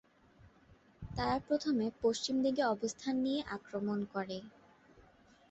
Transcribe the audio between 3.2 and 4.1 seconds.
নিয়ে আক্রমণ